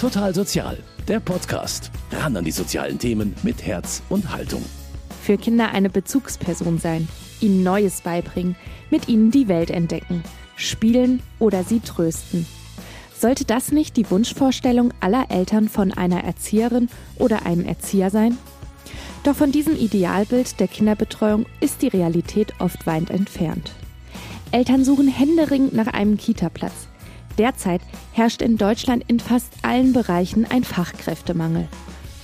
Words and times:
Total 0.00 0.34
Sozial, 0.34 0.78
der 1.08 1.20
Podcast. 1.20 1.90
Ran 2.10 2.34
an 2.34 2.46
die 2.46 2.50
sozialen 2.52 2.98
Themen 2.98 3.34
mit 3.42 3.66
Herz 3.66 4.00
und 4.08 4.32
Haltung. 4.32 4.64
Für 5.22 5.36
Kinder 5.36 5.72
eine 5.72 5.90
Bezugsperson 5.90 6.78
sein, 6.78 7.06
ihnen 7.42 7.62
Neues 7.62 8.00
beibringen, 8.00 8.56
mit 8.88 9.08
ihnen 9.08 9.30
die 9.30 9.46
Welt 9.46 9.68
entdecken, 9.68 10.22
spielen 10.56 11.22
oder 11.38 11.64
sie 11.64 11.80
trösten. 11.80 12.46
Sollte 13.14 13.44
das 13.44 13.72
nicht 13.72 13.98
die 13.98 14.10
Wunschvorstellung 14.10 14.94
aller 15.00 15.26
Eltern 15.28 15.68
von 15.68 15.92
einer 15.92 16.24
Erzieherin 16.24 16.88
oder 17.16 17.44
einem 17.44 17.66
Erzieher 17.66 18.08
sein? 18.08 18.38
Doch 19.22 19.36
von 19.36 19.52
diesem 19.52 19.76
Idealbild 19.76 20.60
der 20.60 20.68
Kinderbetreuung 20.68 21.44
ist 21.60 21.82
die 21.82 21.88
Realität 21.88 22.54
oft 22.58 22.86
weit 22.86 23.10
entfernt. 23.10 23.72
Eltern 24.50 24.82
suchen 24.82 25.08
händeringend 25.08 25.74
nach 25.74 25.88
einem 25.88 26.16
Kita-Platz. 26.16 26.89
Derzeit 27.40 27.80
herrscht 28.12 28.42
in 28.42 28.58
Deutschland 28.58 29.02
in 29.06 29.18
fast 29.18 29.54
allen 29.62 29.94
Bereichen 29.94 30.44
ein 30.50 30.62
Fachkräftemangel. 30.62 31.68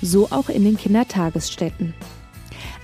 So 0.03 0.27
auch 0.31 0.51
in 0.51 0.63
den 0.63 0.77
Kindertagesstätten. 0.77 1.95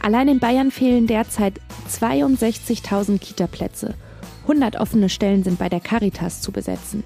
Allein 0.00 0.28
in 0.28 0.38
Bayern 0.38 0.70
fehlen 0.70 1.06
derzeit 1.06 1.60
62.000 1.90 3.18
Kita-Plätze. 3.18 3.96
100 4.44 4.80
offene 4.80 5.10
Stellen 5.10 5.44
sind 5.44 5.58
bei 5.58 5.68
der 5.68 5.80
Caritas 5.80 6.40
zu 6.40 6.52
besetzen. 6.52 7.04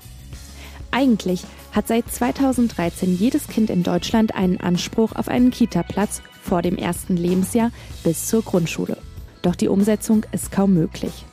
Eigentlich 0.92 1.42
hat 1.72 1.88
seit 1.88 2.08
2013 2.08 3.18
jedes 3.18 3.48
Kind 3.48 3.68
in 3.68 3.82
Deutschland 3.82 4.32
einen 4.32 4.60
Anspruch 4.60 5.16
auf 5.16 5.26
einen 5.26 5.50
Kita-Platz 5.50 6.22
vor 6.40 6.62
dem 6.62 6.76
ersten 6.76 7.16
Lebensjahr 7.16 7.72
bis 8.04 8.28
zur 8.28 8.42
Grundschule. 8.42 8.96
Doch 9.42 9.56
die 9.56 9.66
Umsetzung 9.66 10.24
ist 10.30 10.52
kaum 10.52 10.72
möglich. 10.72 11.24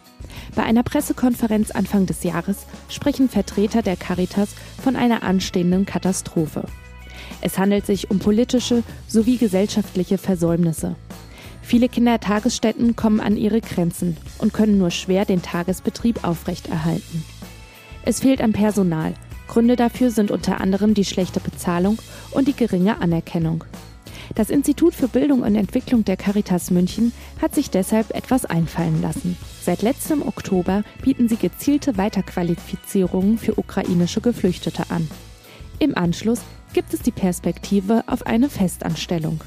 Bei 0.56 0.64
einer 0.64 0.84
Pressekonferenz 0.84 1.72
Anfang 1.72 2.06
des 2.06 2.24
Jahres 2.24 2.66
sprechen 2.88 3.28
Vertreter 3.28 3.82
der 3.82 3.96
Caritas 3.96 4.50
von 4.82 4.96
einer 4.96 5.24
anstehenden 5.24 5.86
Katastrophe. 5.86 6.66
Es 7.42 7.58
handelt 7.58 7.86
sich 7.86 8.12
um 8.12 8.20
politische 8.20 8.84
sowie 9.08 9.38
gesellschaftliche 9.38 10.18
Versäumnisse. 10.18 10.96
Viele 11.62 11.90
Kindertagesstätten 11.90 12.96
kommen 12.96 13.20
an 13.20 13.38
ihre 13.38 13.62
Grenzen 13.62 14.18
und 14.38 14.54
können 14.54 14.78
nur 14.78 14.92
schwer 14.92 15.26
den 15.26 15.42
Tagesbetrieb 15.42 16.24
aufrechterhalten. 16.24 17.24
Es 18.04 18.20
fehlt 18.20 18.42
an 18.42 18.52
Personal. 18.52 19.14
Gründe 19.48 19.76
dafür 19.76 20.12
sind 20.12 20.30
unter 20.30 20.62
anderem 20.62 20.94
die 20.94 21.06
schlechte 21.06 21.40
Bezahlung 21.40 21.98
und 22.32 22.48
die 22.48 22.56
geringe 22.56 23.02
Anerkennung. 23.02 23.64
Das 24.36 24.50
Institut 24.50 24.94
für 24.96 25.08
Bildung 25.08 25.42
und 25.42 25.56
Entwicklung 25.56 26.04
der 26.06 26.18
Caritas 26.18 26.72
München 26.72 27.14
hat 27.42 27.54
sich 27.54 27.70
deshalb 27.70 28.16
etwas 28.16 28.46
einfallen 28.46 29.02
lassen. 29.02 29.38
Seit 29.62 29.82
letztem 29.82 30.22
Oktober 30.22 30.84
bieten 31.02 31.30
sie 31.30 31.38
gezielte 31.38 31.98
Weiterqualifizierungen 31.98 33.38
für 33.38 33.58
ukrainische 33.58 34.22
Geflüchtete 34.22 34.90
an. 34.90 35.08
Im 35.80 35.98
Anschluss 35.98 36.40
gibt 36.74 36.94
es 36.94 37.02
die 37.02 37.12
Perspektive 37.12 38.04
auf 38.08 38.26
eine 38.26 38.50
Festanstellung. 38.50 39.42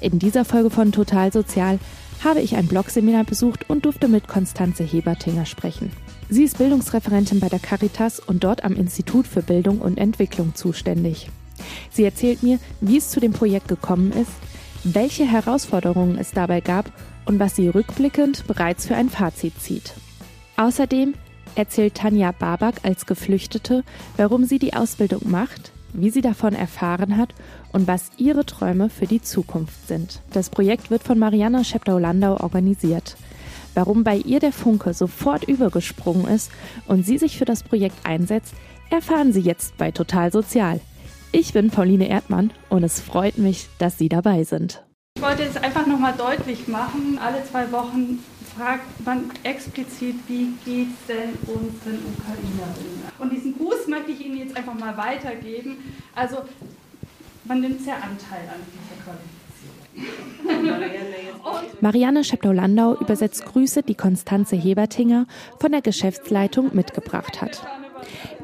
In 0.00 0.18
dieser 0.18 0.44
Folge 0.44 0.70
von 0.70 0.92
Total 0.92 1.32
Sozial 1.32 1.78
habe 2.24 2.40
ich 2.40 2.56
ein 2.56 2.66
Blogseminar 2.66 3.24
besucht 3.24 3.68
und 3.68 3.84
durfte 3.84 4.08
mit 4.08 4.28
Konstanze 4.28 4.84
Hebertinger 4.84 5.46
sprechen. 5.46 5.92
Sie 6.28 6.44
ist 6.44 6.58
Bildungsreferentin 6.58 7.40
bei 7.40 7.48
der 7.48 7.58
Caritas 7.58 8.20
und 8.20 8.44
dort 8.44 8.64
am 8.64 8.76
Institut 8.76 9.26
für 9.26 9.42
Bildung 9.42 9.80
und 9.80 9.98
Entwicklung 9.98 10.54
zuständig. 10.54 11.28
Sie 11.90 12.04
erzählt 12.04 12.42
mir, 12.42 12.58
wie 12.80 12.96
es 12.98 13.08
zu 13.08 13.20
dem 13.20 13.32
Projekt 13.32 13.68
gekommen 13.68 14.12
ist, 14.12 14.32
welche 14.84 15.24
Herausforderungen 15.24 16.18
es 16.18 16.32
dabei 16.32 16.60
gab 16.60 16.92
und 17.26 17.38
was 17.38 17.56
sie 17.56 17.68
rückblickend 17.68 18.46
bereits 18.46 18.86
für 18.86 18.96
ein 18.96 19.10
Fazit 19.10 19.60
zieht. 19.60 19.94
Außerdem 20.56 21.14
erzählt 21.54 21.94
Tanja 21.94 22.32
Babak 22.32 22.80
als 22.82 23.06
Geflüchtete, 23.06 23.84
warum 24.16 24.44
sie 24.44 24.58
die 24.58 24.74
Ausbildung 24.74 25.30
macht, 25.30 25.72
wie 25.92 26.10
sie 26.10 26.20
davon 26.20 26.54
erfahren 26.54 27.16
hat 27.16 27.34
und 27.72 27.86
was 27.86 28.10
ihre 28.16 28.46
Träume 28.46 28.90
für 28.90 29.06
die 29.06 29.22
Zukunft 29.22 29.88
sind. 29.88 30.22
Das 30.32 30.50
Projekt 30.50 30.90
wird 30.90 31.02
von 31.02 31.18
Marianne 31.18 31.64
Scheptau-Landau 31.64 32.40
organisiert. 32.40 33.16
Warum 33.74 34.04
bei 34.04 34.16
ihr 34.16 34.40
der 34.40 34.52
Funke 34.52 34.94
sofort 34.94 35.44
übergesprungen 35.44 36.26
ist 36.26 36.50
und 36.86 37.06
sie 37.06 37.18
sich 37.18 37.38
für 37.38 37.44
das 37.44 37.62
Projekt 37.62 38.04
einsetzt, 38.04 38.54
erfahren 38.90 39.32
Sie 39.32 39.40
jetzt 39.40 39.76
bei 39.76 39.92
Total 39.92 40.32
Sozial. 40.32 40.80
Ich 41.32 41.52
bin 41.52 41.70
Pauline 41.70 42.08
Erdmann 42.08 42.52
und 42.70 42.82
es 42.82 43.00
freut 43.00 43.38
mich, 43.38 43.68
dass 43.78 43.96
Sie 43.98 44.08
dabei 44.08 44.42
sind. 44.42 44.84
Ich 45.16 45.22
wollte 45.22 45.44
jetzt 45.44 45.62
einfach 45.62 45.86
nochmal 45.86 46.14
deutlich 46.18 46.66
machen, 46.66 47.20
alle 47.22 47.44
zwei 47.44 47.70
Wochen 47.70 48.18
fragt 48.56 49.06
man 49.06 49.30
explizit, 49.44 50.16
wie 50.26 50.48
geht 50.64 50.88
es 50.88 51.06
denn 51.06 51.30
unseren 51.46 52.00
Ukrainerinnen? 52.16 53.02
Und 53.20 53.32
diesen 53.32 53.56
Gruß 53.56 53.86
möchte 53.86 54.10
ich 54.10 54.26
Ihnen 54.26 54.38
jetzt 54.38 54.56
einfach 54.56 54.74
mal 54.74 54.96
weitergeben. 54.96 55.76
Also 56.16 56.38
man 57.44 57.60
nimmt 57.60 57.80
sehr 57.82 57.94
Anteil 57.94 58.48
an 58.48 58.60
dieser 58.72 58.96
Qualifizierung. 59.04 59.40
Marianne 61.80 62.24
Scheptow-Landau 62.24 62.96
übersetzt 62.96 63.46
Grüße, 63.46 63.84
die 63.84 63.94
Konstanze 63.94 64.56
Hebertinger 64.56 65.26
von 65.60 65.70
der 65.70 65.80
Geschäftsleitung 65.80 66.74
mitgebracht 66.74 67.40
hat. 67.40 67.64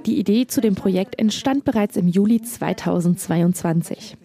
Die 0.07 0.21
Idee 0.21 0.47
zu 0.47 0.61
dem 0.61 0.77
Projekt 0.77 1.19
entstand 1.19 1.65
bereits 1.65 1.97
im 1.97 2.07
Juli 2.07 2.41
2022. 2.41 4.17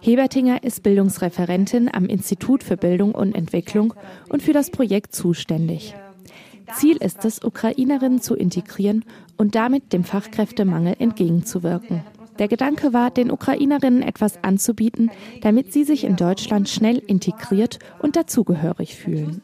Hebertinger 0.00 0.62
ist 0.62 0.84
Bildungsreferentin 0.84 1.90
am 1.92 2.06
Institut 2.06 2.62
für 2.62 2.76
Bildung 2.76 3.16
und 3.16 3.34
Entwicklung 3.34 3.94
und 4.28 4.44
für 4.44 4.52
das 4.52 4.70
Projekt 4.70 5.16
zuständig. 5.16 5.96
Ziel 6.72 6.98
ist 6.98 7.24
es, 7.24 7.42
Ukrainerinnen 7.42 8.20
zu 8.20 8.36
integrieren 8.36 9.04
und 9.36 9.56
damit 9.56 9.92
dem 9.92 10.04
Fachkräftemangel 10.04 10.94
entgegenzuwirken. 11.00 12.04
Der 12.38 12.46
Gedanke 12.46 12.92
war, 12.92 13.10
den 13.10 13.32
Ukrainerinnen 13.32 14.02
etwas 14.02 14.44
anzubieten, 14.44 15.10
damit 15.40 15.72
sie 15.72 15.82
sich 15.82 16.04
in 16.04 16.14
Deutschland 16.14 16.68
schnell 16.68 16.98
integriert 16.98 17.80
und 17.98 18.14
dazugehörig 18.14 18.94
fühlen. 18.94 19.42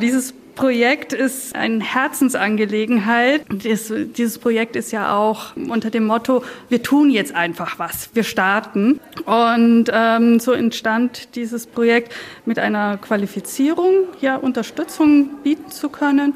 Dieses 0.00 0.34
Projekt 0.56 1.12
ist 1.12 1.54
eine 1.54 1.84
Herzensangelegenheit. 1.84 3.44
Dies, 3.50 3.92
dieses 4.16 4.38
Projekt 4.38 4.74
ist 4.74 4.90
ja 4.90 5.16
auch 5.16 5.54
unter 5.54 5.90
dem 5.90 6.06
Motto, 6.06 6.42
wir 6.68 6.82
tun 6.82 7.10
jetzt 7.10 7.34
einfach 7.34 7.78
was, 7.78 8.10
wir 8.14 8.24
starten. 8.24 8.98
Und 9.26 9.84
ähm, 9.92 10.40
so 10.40 10.52
entstand 10.52 11.36
dieses 11.36 11.66
Projekt 11.66 12.14
mit 12.46 12.58
einer 12.58 12.96
Qualifizierung, 12.96 14.06
ja, 14.20 14.36
Unterstützung 14.36 15.42
bieten 15.42 15.70
zu 15.70 15.90
können. 15.90 16.34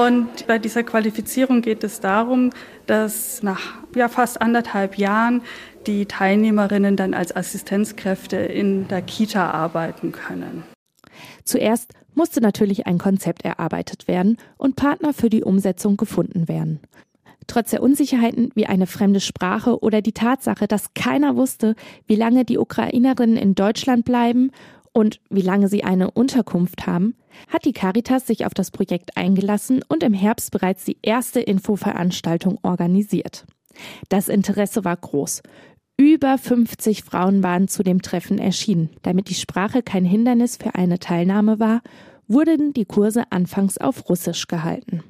Und 0.00 0.46
bei 0.46 0.58
dieser 0.58 0.82
Qualifizierung 0.82 1.62
geht 1.62 1.84
es 1.84 2.00
darum, 2.00 2.50
dass 2.86 3.42
nach 3.42 3.74
ja, 3.94 4.08
fast 4.08 4.40
anderthalb 4.42 4.98
Jahren 4.98 5.42
die 5.86 6.06
Teilnehmerinnen 6.06 6.96
dann 6.96 7.14
als 7.14 7.34
Assistenzkräfte 7.34 8.36
in 8.36 8.88
der 8.88 9.02
Kita 9.02 9.50
arbeiten 9.50 10.12
können. 10.12 10.64
Zuerst 11.44 11.92
musste 12.14 12.40
natürlich 12.40 12.86
ein 12.86 12.98
Konzept 12.98 13.44
erarbeitet 13.44 14.08
werden 14.08 14.38
und 14.56 14.76
Partner 14.76 15.12
für 15.12 15.30
die 15.30 15.44
Umsetzung 15.44 15.96
gefunden 15.96 16.48
werden. 16.48 16.80
Trotz 17.46 17.70
der 17.70 17.82
Unsicherheiten 17.82 18.50
wie 18.54 18.66
eine 18.66 18.86
fremde 18.86 19.20
Sprache 19.20 19.80
oder 19.80 20.02
die 20.02 20.12
Tatsache, 20.12 20.66
dass 20.66 20.94
keiner 20.94 21.36
wusste, 21.36 21.76
wie 22.06 22.16
lange 22.16 22.44
die 22.44 22.58
Ukrainerinnen 22.58 23.36
in 23.36 23.54
Deutschland 23.54 24.04
bleiben 24.04 24.50
und 24.92 25.20
wie 25.30 25.42
lange 25.42 25.68
sie 25.68 25.84
eine 25.84 26.10
Unterkunft 26.10 26.86
haben, 26.86 27.14
hat 27.48 27.64
die 27.64 27.72
Caritas 27.72 28.26
sich 28.26 28.46
auf 28.46 28.54
das 28.54 28.70
Projekt 28.70 29.16
eingelassen 29.16 29.84
und 29.86 30.02
im 30.02 30.14
Herbst 30.14 30.50
bereits 30.50 30.84
die 30.84 30.96
erste 31.02 31.40
Infoveranstaltung 31.40 32.58
organisiert. 32.62 33.44
Das 34.08 34.28
Interesse 34.28 34.84
war 34.84 34.96
groß. 34.96 35.42
Über 35.98 36.36
50 36.36 37.04
Frauen 37.04 37.42
waren 37.42 37.68
zu 37.68 37.82
dem 37.82 38.02
Treffen 38.02 38.38
erschienen. 38.38 38.90
Damit 39.02 39.30
die 39.30 39.34
Sprache 39.34 39.82
kein 39.82 40.04
Hindernis 40.04 40.56
für 40.56 40.74
eine 40.74 40.98
Teilnahme 40.98 41.58
war, 41.58 41.82
wurden 42.28 42.72
die 42.74 42.84
Kurse 42.84 43.24
anfangs 43.30 43.78
auf 43.78 44.08
Russisch 44.08 44.46
gehalten. 44.46 45.02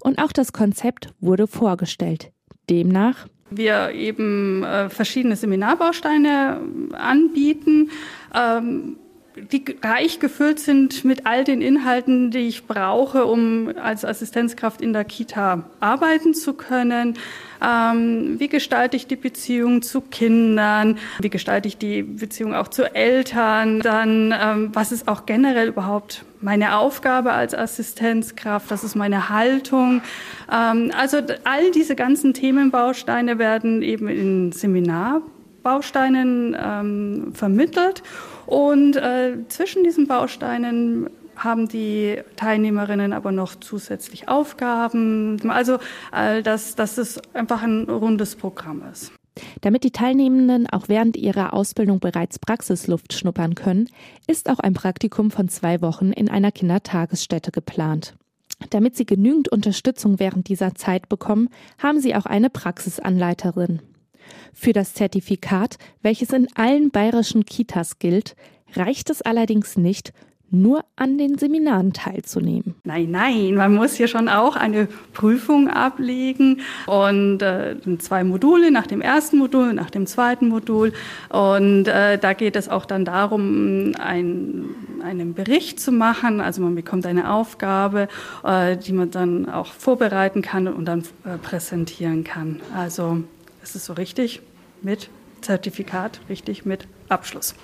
Und 0.00 0.18
auch 0.20 0.32
das 0.32 0.52
Konzept 0.52 1.12
wurde 1.20 1.46
vorgestellt. 1.46 2.32
Demnach 2.68 3.26
wir 3.50 3.90
eben 3.90 4.62
äh, 4.62 4.88
verschiedene 4.88 5.36
Seminarbausteine 5.36 6.60
anbieten, 6.92 7.90
ähm, 8.32 8.96
die 9.52 9.64
reich 9.82 10.20
gefüllt 10.20 10.60
sind 10.60 11.04
mit 11.04 11.26
all 11.26 11.44
den 11.44 11.62
Inhalten, 11.62 12.30
die 12.30 12.48
ich 12.48 12.66
brauche, 12.66 13.24
um 13.24 13.72
als 13.82 14.04
Assistenzkraft 14.04 14.80
in 14.80 14.92
der 14.92 15.04
Kita 15.04 15.64
arbeiten 15.80 16.34
zu 16.34 16.54
können. 16.54 17.16
Ähm, 17.62 18.36
wie 18.38 18.48
gestalte 18.48 18.96
ich 18.96 19.06
die 19.06 19.16
Beziehung 19.16 19.82
zu 19.82 20.00
Kindern? 20.00 20.98
Wie 21.20 21.28
gestalte 21.28 21.68
ich 21.68 21.76
die 21.76 22.02
Beziehung 22.02 22.54
auch 22.54 22.68
zu 22.68 22.94
Eltern? 22.94 23.80
Dann, 23.80 24.34
ähm, 24.38 24.70
was 24.72 24.92
ist 24.92 25.08
auch 25.08 25.26
generell 25.26 25.68
überhaupt 25.68 26.24
meine 26.40 26.76
Aufgabe 26.76 27.32
als 27.32 27.54
Assistenzkraft? 27.54 28.70
Das 28.70 28.82
ist 28.82 28.94
meine 28.94 29.28
Haltung. 29.28 30.00
Ähm, 30.50 30.90
also 30.96 31.18
all 31.44 31.70
diese 31.72 31.96
ganzen 31.96 32.32
Themenbausteine 32.32 33.38
werden 33.38 33.82
eben 33.82 34.08
in 34.08 34.52
Seminarbausteinen 34.52 36.56
ähm, 36.58 37.32
vermittelt. 37.34 38.02
Und 38.50 38.96
äh, 38.96 39.36
zwischen 39.48 39.84
diesen 39.84 40.08
Bausteinen 40.08 41.08
haben 41.36 41.68
die 41.68 42.18
Teilnehmerinnen 42.36 43.12
aber 43.12 43.32
noch 43.32 43.54
zusätzlich 43.54 44.28
Aufgaben. 44.28 45.40
Also, 45.48 45.78
dass, 46.10 46.74
dass 46.74 46.98
es 46.98 47.18
einfach 47.32 47.62
ein 47.62 47.88
rundes 47.88 48.36
Programm 48.36 48.82
ist. 48.92 49.12
Damit 49.60 49.84
die 49.84 49.92
Teilnehmenden 49.92 50.66
auch 50.66 50.88
während 50.88 51.16
ihrer 51.16 51.54
Ausbildung 51.54 52.00
bereits 52.00 52.38
Praxisluft 52.38 53.12
schnuppern 53.14 53.54
können, 53.54 53.88
ist 54.26 54.50
auch 54.50 54.58
ein 54.58 54.74
Praktikum 54.74 55.30
von 55.30 55.48
zwei 55.48 55.80
Wochen 55.80 56.12
in 56.12 56.28
einer 56.28 56.52
Kindertagesstätte 56.52 57.52
geplant. 57.52 58.14
Damit 58.70 58.96
sie 58.96 59.06
genügend 59.06 59.48
Unterstützung 59.48 60.18
während 60.18 60.48
dieser 60.48 60.74
Zeit 60.74 61.08
bekommen, 61.08 61.48
haben 61.78 62.00
sie 62.00 62.14
auch 62.14 62.26
eine 62.26 62.50
Praxisanleiterin. 62.50 63.80
Für 64.52 64.72
das 64.72 64.94
Zertifikat, 64.94 65.76
welches 66.02 66.30
in 66.30 66.48
allen 66.54 66.90
bayerischen 66.90 67.44
Kitas 67.44 67.98
gilt, 67.98 68.36
reicht 68.74 69.10
es 69.10 69.22
allerdings 69.22 69.76
nicht, 69.76 70.12
nur 70.50 70.84
an 70.96 71.16
den 71.16 71.38
Seminaren 71.38 71.92
teilzunehmen. 71.92 72.74
Nein, 72.84 73.10
nein, 73.10 73.54
man 73.54 73.74
muss 73.74 73.94
hier 73.94 74.08
schon 74.08 74.28
auch 74.28 74.56
eine 74.56 74.88
Prüfung 75.12 75.68
ablegen 75.68 76.60
und 76.86 77.40
äh, 77.40 77.76
zwei 77.98 78.24
Module 78.24 78.70
nach 78.70 78.86
dem 78.86 79.00
ersten 79.00 79.38
Modul, 79.38 79.72
nach 79.72 79.90
dem 79.90 80.06
zweiten 80.06 80.48
Modul. 80.48 80.92
Und 81.28 81.86
äh, 81.86 82.18
da 82.18 82.32
geht 82.32 82.56
es 82.56 82.68
auch 82.68 82.84
dann 82.84 83.04
darum, 83.04 83.92
ein, 83.98 84.64
einen 85.04 85.34
Bericht 85.34 85.78
zu 85.78 85.92
machen. 85.92 86.40
Also 86.40 86.62
man 86.62 86.74
bekommt 86.74 87.06
eine 87.06 87.32
Aufgabe, 87.32 88.08
äh, 88.42 88.76
die 88.76 88.92
man 88.92 89.10
dann 89.10 89.48
auch 89.48 89.68
vorbereiten 89.68 90.42
kann 90.42 90.66
und 90.66 90.86
dann 90.86 91.04
äh, 91.24 91.38
präsentieren 91.40 92.24
kann. 92.24 92.60
Also 92.76 93.22
es 93.62 93.74
ist 93.74 93.86
so 93.86 93.92
richtig 93.92 94.40
mit 94.82 95.10
Zertifikat, 95.40 96.20
richtig 96.28 96.64
mit 96.64 96.86
Abschluss. 97.08 97.54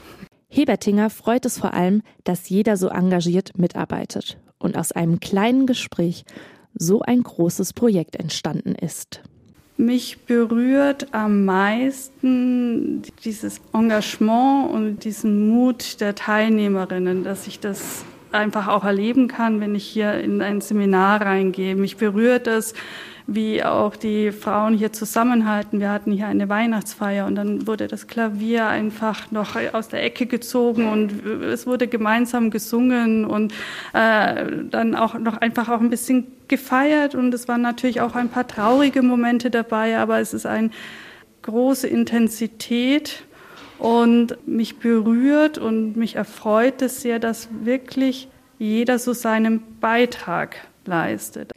Hebertinger 0.49 1.11
freut 1.11 1.45
es 1.45 1.59
vor 1.59 1.75
allem, 1.75 2.03
dass 2.25 2.49
jeder 2.49 2.77
so 2.77 2.89
engagiert 2.89 3.59
mitarbeitet 3.59 4.39
und 4.59 4.77
aus 4.77 4.93
einem 4.93 5.21
kleinen 5.21 5.67
Gespräch 5.67 6.25
so 6.75 7.01
ein 7.03 7.23
großes 7.23 7.73
Projekt 7.73 8.17
entstanden 8.17 8.75
ist. 8.75 9.23
Mich 9.79 10.21
berührt 10.21 11.09
am 11.13 11.45
meisten 11.45 13.03
dieses 13.25 13.61
Engagement 13.75 14.71
und 14.71 15.05
diesen 15.05 15.51
Mut 15.51 16.01
der 16.01 16.15
Teilnehmerinnen, 16.15 17.25
dass 17.25 17.47
ich 17.47 17.61
das 17.61 18.05
einfach 18.33 18.69
auch 18.69 18.85
erleben 18.85 19.29
kann, 19.29 19.61
wenn 19.61 19.75
ich 19.75 19.87
hier 19.87 20.15
in 20.15 20.41
ein 20.41 20.63
Seminar 20.63 21.21
reingehe. 21.21 21.77
Mich 21.77 21.99
berührt 21.99 22.47
es, 22.47 22.73
wie 23.27 23.65
auch 23.65 23.97
die 23.97 24.31
Frauen 24.31 24.75
hier 24.75 24.93
zusammenhalten. 24.93 25.81
Wir 25.81 25.91
hatten 25.91 26.13
hier 26.13 26.29
eine 26.29 26.49
Weihnachtsfeier 26.49 27.27
und 27.27 27.35
dann 27.35 27.67
wurde 27.67 27.89
das 27.89 28.07
Klavier 28.07 28.69
einfach 28.69 29.31
noch 29.33 29.57
aus 29.73 29.89
der 29.89 30.05
Ecke 30.05 30.27
gezogen 30.27 30.89
und 30.89 31.27
es 31.43 31.67
wurde 31.67 31.89
gemeinsam 31.89 32.51
gesungen 32.51 33.25
und 33.25 33.53
äh, 33.93 34.47
dann 34.71 34.95
auch 34.95 35.19
noch 35.19 35.39
einfach 35.39 35.69
auch 35.69 35.81
ein 35.81 35.91
bisschen 35.91 36.29
gefeiert 36.47 37.17
und 37.17 37.35
es 37.35 37.49
waren 37.49 37.63
natürlich 37.63 38.01
auch 38.01 38.15
ein 38.15 38.29
paar 38.29 38.47
traurige 38.47 39.03
Momente 39.03 39.51
dabei, 39.51 39.99
aber 39.99 40.21
es 40.21 40.33
ist 40.33 40.47
eine 40.47 40.71
große 41.43 41.89
Intensität 41.89 43.25
und 43.79 44.37
mich 44.47 44.79
berührt 44.79 45.59
und 45.59 45.97
mich 45.97 46.15
erfreut 46.15 46.81
es 46.81 47.03
sehr, 47.03 47.19
dass 47.19 47.49
wirklich 47.63 48.29
jeder 48.59 48.99
so 49.01 49.13
seinen 49.13 49.63
Beitrag 49.81 50.57
leistet. 50.85 51.56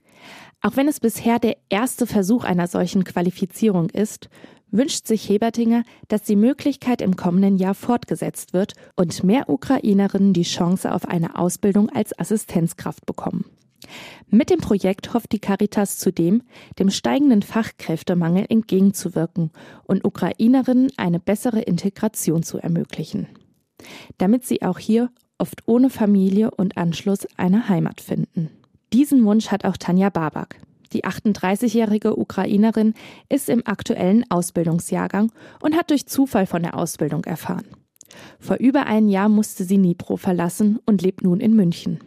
Auch 0.62 0.76
wenn 0.76 0.88
es 0.88 1.00
bisher 1.00 1.40
der 1.40 1.58
erste 1.70 2.06
Versuch 2.06 2.44
einer 2.44 2.68
solchen 2.68 3.04
Qualifizierung 3.04 3.90
ist, 3.90 4.30
wünscht 4.72 5.08
sich 5.08 5.28
Hebertinger, 5.28 5.84
dass 6.10 6.24
die 6.24 6.36
Möglichkeit 6.36 7.02
im 7.02 7.16
kommenden 7.16 7.58
Jahr 7.58 7.74
fortgesetzt 7.74 8.54
wird 8.54 8.74
und 8.96 9.24
mehr 9.24 9.50
Ukrainerinnen 9.50 10.34
die 10.34 10.44
Chance 10.44 10.94
auf 10.94 11.08
eine 11.08 11.38
Ausbildung 11.38 11.90
als 11.90 12.18
Assistenzkraft 12.18 13.06
bekommen. 13.06 13.46
Mit 14.28 14.50
dem 14.50 14.60
Projekt 14.60 15.14
hofft 15.14 15.32
die 15.32 15.40
Caritas 15.40 15.98
zudem, 15.98 16.44
dem 16.78 16.90
steigenden 16.90 17.42
Fachkräftemangel 17.42 18.46
entgegenzuwirken 18.50 19.52
und 19.86 20.06
Ukrainerinnen 20.06 20.92
eine 20.98 21.20
bessere 21.20 21.62
Integration 21.62 22.44
zu 22.44 22.60
ermöglichen. 22.60 23.28
Damit 24.18 24.46
sie 24.46 24.62
auch 24.62 24.78
hier 24.78 25.10
oft 25.38 25.64
ohne 25.66 25.90
Familie 25.90 26.52
und 26.52 26.78
Anschluss 26.78 27.26
eine 27.38 27.70
Heimat 27.70 28.02
finden. 28.02 28.59
Diesen 28.94 29.24
Wunsch 29.26 29.50
hat 29.50 29.66
auch 29.66 29.78
Tanja 29.78 30.10
Babak. 30.10 30.58
Die 30.94 31.06
38-jährige 31.06 32.18
Ukrainerin 32.18 32.96
ist 33.30 33.50
im 33.50 33.62
aktuellen 33.66 34.26
Ausbildungsjahrgang 34.30 35.32
und 35.62 35.76
hat 35.76 35.92
durch 35.92 36.08
Zufall 36.08 36.48
von 36.48 36.64
der 36.64 36.76
Ausbildung 36.76 37.24
erfahren. 37.26 37.66
Vor 38.40 38.58
über 38.58 38.88
einem 38.88 39.08
Jahr 39.08 39.30
musste 39.30 39.64
sie 39.64 39.78
Nipro 39.78 40.18
verlassen 40.18 40.80
und 40.88 41.04
lebt 41.04 41.24
nun 41.24 41.40
in 41.40 41.56
München. 41.56 42.00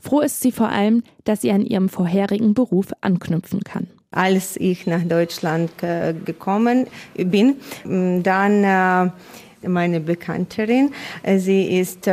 Froh 0.00 0.20
ist 0.20 0.40
sie 0.40 0.50
vor 0.50 0.68
allem, 0.68 1.04
dass 1.24 1.42
sie 1.42 1.52
an 1.52 1.64
ihrem 1.64 1.88
vorherigen 1.88 2.54
Beruf 2.54 2.88
anknüpfen 3.00 3.62
kann. 3.62 3.88
Als 4.10 4.56
ich 4.56 4.86
nach 4.86 5.02
Deutschland 5.02 5.70
gekommen 5.78 6.86
bin, 7.14 7.56
dann 7.84 8.64
äh, 8.64 9.68
meine 9.68 10.00
Bekannterin, 10.00 10.92
sie 11.36 11.78
ist 11.78 12.08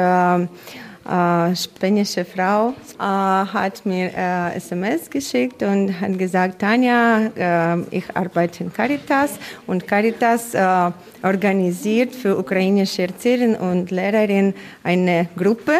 äh, 1.05 1.55
spanische 1.55 2.23
Frau 2.23 2.69
äh, 2.69 3.03
hat 3.03 3.85
mir 3.85 4.11
äh, 4.15 4.55
SMS 4.55 5.09
geschickt 5.09 5.61
und 5.61 5.99
hat 5.99 6.17
gesagt, 6.17 6.59
Tanja, 6.59 7.27
äh, 7.35 7.81
ich 7.91 8.15
arbeite 8.15 8.63
in 8.63 8.71
Caritas 8.71 9.37
und 9.67 9.85
Caritas 9.85 10.53
äh, 10.53 10.91
organisiert 11.23 12.15
für 12.15 12.37
ukrainische 12.37 13.03
Erzieherinnen 13.03 13.55
und 13.55 13.91
Lehrerinnen 13.91 14.53
eine 14.83 15.27
Gruppe. 15.35 15.73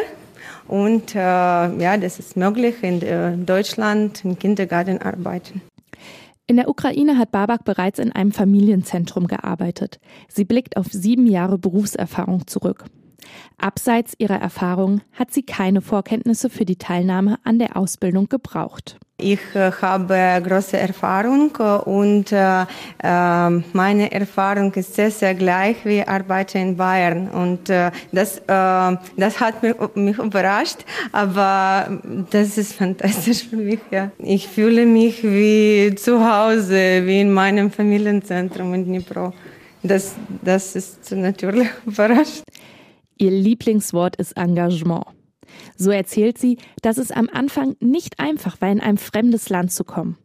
Und 0.67 1.13
äh, 1.13 1.19
ja, 1.19 1.97
das 1.97 2.19
ist 2.19 2.35
möglich 2.35 2.75
in 2.81 3.45
Deutschland 3.45 4.23
im 4.23 4.39
Kindergarten 4.39 5.01
arbeiten. 5.01 5.61
In 6.47 6.57
der 6.57 6.67
Ukraine 6.67 7.17
hat 7.17 7.31
Babak 7.31 7.63
bereits 7.63 7.99
in 7.99 8.11
einem 8.11 8.31
Familienzentrum 8.31 9.27
gearbeitet. 9.27 9.99
Sie 10.27 10.43
blickt 10.43 10.75
auf 10.75 10.87
sieben 10.91 11.27
Jahre 11.27 11.57
Berufserfahrung 11.57 12.47
zurück. 12.47 12.85
Abseits 13.57 14.13
ihrer 14.17 14.39
Erfahrung 14.39 15.01
hat 15.13 15.31
sie 15.31 15.43
keine 15.43 15.81
Vorkenntnisse 15.81 16.49
für 16.49 16.65
die 16.65 16.77
Teilnahme 16.77 17.39
an 17.43 17.59
der 17.59 17.77
Ausbildung 17.77 18.27
gebraucht. 18.27 18.97
Ich 19.17 19.39
äh, 19.53 19.71
habe 19.81 20.41
große 20.43 20.77
Erfahrung 20.77 21.51
äh, 21.57 21.63
und 21.89 22.31
äh, 22.31 22.65
meine 23.71 24.11
Erfahrung 24.11 24.73
ist 24.73 24.95
sehr, 24.95 25.11
sehr 25.11 25.35
gleich 25.35 25.77
wie 25.85 26.01
Arbeiten 26.01 26.57
in 26.57 26.77
Bayern. 26.77 27.29
Und 27.29 27.69
das, 27.69 28.41
das 28.47 29.39
hat 29.39 29.63
mich, 29.63 30.17
überrascht, 30.17 30.79
aber 31.11 31.99
das 32.31 32.57
ist 32.57 32.73
fantastisch 32.73 33.47
für 33.47 33.57
mich. 33.57 33.79
Ich 34.19 34.47
fühle 34.47 34.85
mich 34.85 35.23
wie 35.23 35.93
zu 35.95 36.19
Hause, 36.19 37.05
wie 37.05 37.21
in 37.21 37.31
meinem 37.31 37.71
Familienzentrum 37.71 38.73
in 38.73 38.85
Dnipro. 38.85 39.33
Das, 39.83 40.15
das 40.41 40.75
ist 40.75 41.11
natürlich 41.11 41.69
überrascht. 41.85 42.43
Ihr 43.17 43.31
Lieblingswort 43.31 44.15
ist 44.15 44.37
Engagement. 44.37 45.05
So 45.75 45.91
erzählt 45.91 46.37
sie, 46.37 46.57
dass 46.81 46.97
es 46.97 47.11
am 47.11 47.29
Anfang 47.31 47.75
nicht 47.79 48.19
einfach 48.19 48.59
war, 48.61 48.71
in 48.71 48.79
ein 48.79 48.97
fremdes 48.97 49.49
Land 49.49 49.71
zu 49.71 49.83
kommen. 49.83 50.17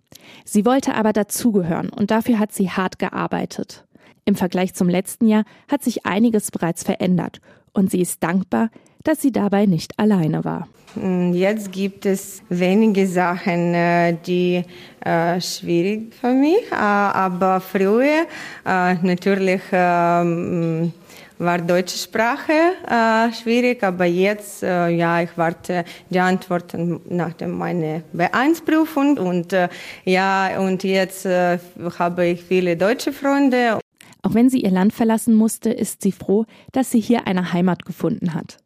Sie 0.44 0.64
wollte 0.64 0.94
aber 0.94 1.12
dazugehören 1.12 1.90
und 1.90 2.10
dafür 2.10 2.38
hat 2.38 2.52
sie 2.52 2.70
hart 2.70 2.98
gearbeitet. 2.98 3.84
Im 4.24 4.34
Vergleich 4.34 4.74
zum 4.74 4.88
letzten 4.88 5.26
Jahr 5.26 5.44
hat 5.68 5.82
sich 5.82 6.04
einiges 6.04 6.50
bereits 6.50 6.82
verändert 6.82 7.40
und 7.72 7.90
sie 7.90 8.00
ist 8.00 8.22
dankbar, 8.22 8.70
dass 9.04 9.22
sie 9.22 9.32
dabei 9.32 9.66
nicht 9.66 9.98
alleine 9.98 10.44
war. 10.44 10.68
Hm, 10.94 11.32
jetzt 11.32 11.72
gibt 11.72 12.06
es 12.06 12.42
wenige 12.48 13.06
Sachen, 13.06 13.74
äh, 13.74 14.16
die 14.26 14.64
äh, 15.00 15.40
schwierig 15.40 16.14
für 16.14 16.32
mich, 16.32 16.70
äh, 16.70 16.74
aber 16.74 17.60
früher 17.60 18.26
natürlich 18.64 19.62
ähm, 19.72 20.92
war 21.38 21.58
deutsche 21.58 21.98
Sprache 21.98 22.52
äh, 22.86 23.32
schwierig, 23.32 23.82
aber 23.82 24.04
jetzt, 24.04 24.62
äh, 24.62 24.88
ja, 24.88 25.22
ich 25.22 25.30
warte 25.36 25.84
die 26.10 26.18
Antworten 26.18 27.00
nach 27.08 27.34
meiner 27.40 28.02
B1-Prüfung 28.14 29.18
und 29.18 29.52
äh, 29.52 29.68
ja, 30.04 30.58
und 30.60 30.84
jetzt 30.84 31.26
äh, 31.26 31.58
habe 31.98 32.26
ich 32.26 32.42
viele 32.42 32.76
deutsche 32.76 33.12
Freunde. 33.12 33.78
Auch 34.22 34.34
wenn 34.34 34.50
sie 34.50 34.62
ihr 34.62 34.70
Land 34.70 34.92
verlassen 34.92 35.34
musste, 35.34 35.70
ist 35.70 36.02
sie 36.02 36.12
froh, 36.12 36.44
dass 36.72 36.90
sie 36.90 37.00
hier 37.00 37.26
eine 37.26 37.52
Heimat 37.52 37.84
gefunden 37.84 38.34
hat. 38.34 38.58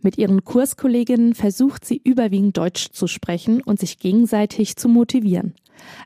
Mit 0.00 0.18
ihren 0.18 0.44
Kurskolleginnen 0.44 1.34
versucht 1.34 1.84
sie 1.84 2.00
überwiegend 2.04 2.56
Deutsch 2.56 2.90
zu 2.92 3.08
sprechen 3.08 3.62
und 3.62 3.80
sich 3.80 3.98
gegenseitig 3.98 4.76
zu 4.76 4.88
motivieren. 4.88 5.54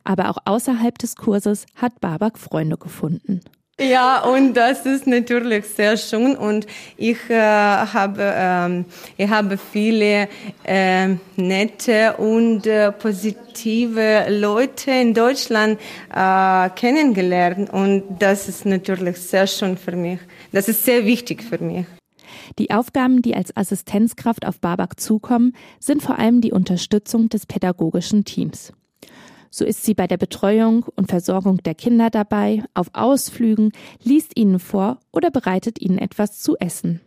Aber 0.05 0.31
auch 0.31 0.39
außerhalb 0.45 0.97
des 0.97 1.17
Kurses 1.17 1.67
hat 1.75 2.01
Babak 2.01 2.39
Freunde 2.39 2.79
gefunden. 2.79 3.41
Ja, 3.83 4.23
und 4.25 4.55
das 4.55 4.87
ist 4.87 5.07
natürlich 5.09 5.65
sehr 5.67 5.97
schön 5.97 6.37
und 6.37 6.67
ich 6.97 7.19
äh, 7.29 7.41
habe, 7.41 8.33
ähm, 8.37 8.85
ich 9.17 9.29
habe 9.29 9.59
viele 9.59 10.29
äh, 10.63 11.09
nette 11.37 12.15
und 12.19 12.65
äh, 12.67 12.93
positive 12.93 14.27
Leute 14.29 14.93
in 14.93 15.15
Deutschland 15.15 15.81
äh, 16.15 16.71
kennengelernt 16.71 17.71
und 17.71 18.05
das 18.21 18.49
ist 18.49 18.67
natürlich 18.67 19.17
sehr 19.17 19.49
schön 19.49 19.77
für 19.77 19.97
mich. 19.97 20.21
Das 20.53 20.69
ist 20.69 20.85
sehr 20.85 21.05
wichtig 21.05 21.43
für 21.43 21.59
mich. 21.59 21.87
Die 22.59 22.71
Aufgaben, 22.71 23.21
die 23.21 23.35
als 23.35 23.57
Assistenzkraft 23.57 24.47
auf 24.47 24.61
Babak 24.61 25.01
zukommen, 25.01 25.55
sind 25.81 26.03
vor 26.03 26.19
allem 26.19 26.41
die 26.41 26.53
Unterstützung 26.53 27.29
des 27.29 27.47
pädagogischen 27.47 28.25
Teams. 28.25 28.73
So 29.55 29.67
ist 29.67 29.85
sie 29.85 29.93
bei 29.93 30.07
der 30.07 30.17
Betreuung 30.17 30.87
und 30.97 31.11
Versorgung 31.11 31.59
der 31.59 31.75
Kinder 31.75 32.09
dabei, 32.09 32.65
auf 32.73 32.89
Ausflügen, 32.95 33.73
liest 34.03 34.33
ihnen 34.35 34.59
vor 34.59 34.99
oder 35.13 35.31
bereitet 35.31 35.79
ihnen 35.79 35.99
etwas 35.99 36.41
zu 36.41 36.57
essen. 36.57 37.03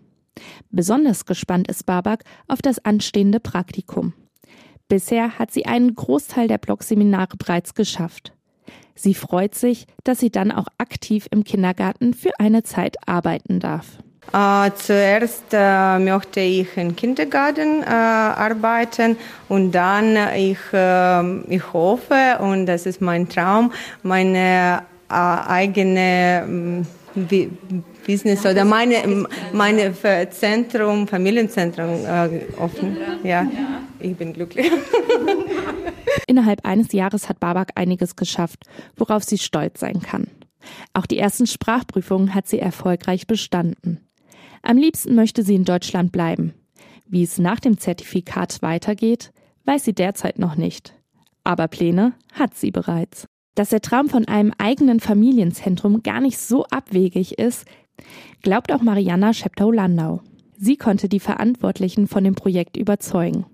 Besonders 0.70 1.26
gespannt 1.26 1.68
ist 1.68 1.88
Babak 1.88 2.24
auf 2.48 2.62
das 2.62 2.86
anstehende 2.86 3.40
Praktikum. 3.40 4.14
Bisher 4.88 5.40
hat 5.40 5.50
sie 5.50 5.66
einen 5.66 5.96
Großteil 5.96 6.48
der 6.48 6.60
Blogseminare 6.60 7.36
bereits 7.36 7.74
geschafft. 7.74 8.32
Sie 8.94 9.16
freut 9.16 9.56
sich, 9.56 9.88
dass 10.04 10.20
sie 10.20 10.30
dann 10.30 10.52
auch 10.52 10.68
aktiv 10.78 11.28
im 11.32 11.46
Kindergarten 11.46 12.14
für 12.14 12.40
eine 12.40 12.62
Zeit 12.62 13.08
arbeiten 13.08 13.60
darf. 13.60 13.98
Äh, 14.34 14.72
zuerst 14.76 15.46
äh, 15.52 16.00
möchte 16.00 16.42
ich 16.42 16.76
im 16.76 16.96
Kindergarten 16.96 17.84
äh, 17.84 17.86
arbeiten 17.86 19.18
und 19.48 19.72
dann 19.72 20.18
ich, 20.36 20.58
ähm, 20.74 21.46
ich 21.48 21.74
hoffe 21.74 22.38
und 22.40 22.66
das 22.66 22.86
ist 22.86 23.02
mein 23.02 23.30
Traum, 23.30 23.72
meine 24.04 24.84
äh, 25.10 25.14
eigene 25.14 26.44
ähm, 26.46 26.86
Business 28.06 28.46
oder 28.46 28.66
meine, 28.66 29.26
meine 29.54 29.94
Zentrum, 30.30 31.08
Familienzentrum 31.08 32.06
äh, 32.06 32.42
offen. 32.60 32.98
Ja, 33.24 33.48
ich 34.00 34.16
bin 34.16 34.34
glücklich. 34.34 34.70
Innerhalb 36.28 36.66
eines 36.66 36.92
Jahres 36.92 37.30
hat 37.30 37.40
Babak 37.40 37.72
einiges 37.76 38.16
geschafft, 38.16 38.66
worauf 38.98 39.24
sie 39.24 39.38
stolz 39.38 39.80
sein 39.80 40.02
kann. 40.02 40.28
Auch 40.94 41.06
die 41.06 41.20
ersten 41.20 41.48
Sprachprüfungen 41.48 42.34
hat 42.34 42.48
sie 42.48 42.60
erfolgreich 42.60 43.28
bestanden. 43.28 44.02
Am 44.62 44.78
liebsten 44.78 45.16
möchte 45.16 45.44
sie 45.44 45.56
in 45.56 45.66
Deutschland 45.66 46.12
bleiben. 46.12 46.54
Wie 47.08 47.24
es 47.24 47.38
nach 47.38 47.60
dem 47.60 47.78
Zertifikat 47.78 48.62
weitergeht, 48.62 49.32
weiß 49.66 49.86
sie 49.86 49.94
derzeit 49.94 50.40
noch 50.40 50.56
nicht. 50.56 50.94
Aber 51.44 51.68
Pläne 51.68 52.14
hat 52.34 52.56
sie 52.56 52.72
bereits. 52.72 53.28
Dass 53.54 53.70
der 53.70 53.82
Traum 53.82 54.10
von 54.10 54.28
einem 54.28 54.52
eigenen 54.58 55.00
Familienzentrum 55.00 56.04
gar 56.04 56.20
nicht 56.20 56.38
so 56.38 56.66
abwegig 56.66 57.38
ist, 57.38 57.66
glaubt 58.42 58.72
auch 58.72 58.82
Mariana 58.82 59.34
Scheptau-Landau. 59.34 60.22
Sie 60.58 60.78
konnte 60.78 61.08
die 61.10 61.20
Verantwortlichen 61.20 62.08
von 62.08 62.24
dem 62.24 62.36
Projekt 62.36 62.78
überzeugen. 62.78 63.46